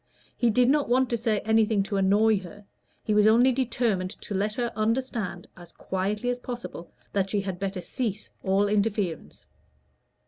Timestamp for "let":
4.33-4.55